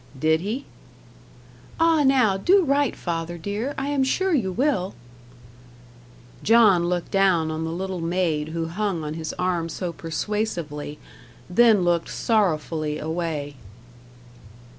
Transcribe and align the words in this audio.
"Did 0.19 0.39
he?" 0.41 0.65
"Ah 1.79 2.01
now, 2.03 2.35
do 2.35 2.63
write, 2.63 2.95
father 2.95 3.37
dear 3.37 3.75
I 3.77 3.89
am 3.89 4.03
sure 4.03 4.33
you 4.33 4.51
will." 4.51 4.95
John 6.41 6.85
looked 6.87 7.11
down 7.11 7.51
on 7.51 7.65
the 7.65 7.69
little 7.71 8.01
maid 8.01 8.47
who 8.47 8.65
hung 8.65 9.03
on 9.03 9.13
his 9.13 9.31
arm 9.33 9.69
so 9.69 9.93
persuasively, 9.93 10.97
then 11.51 11.83
looked 11.83 12.09
sorrowfully 12.09 12.97
away. 12.97 13.57